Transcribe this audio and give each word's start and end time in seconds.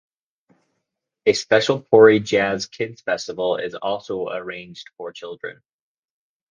A 1.27 1.33
special 1.33 1.79
Pori 1.79 2.23
Jazz 2.25 2.65
Kids 2.65 3.01
Festival 3.01 3.57
is 3.57 3.75
also 3.75 4.29
arranged 4.29 4.87
for 4.97 5.13
children. 5.13 5.61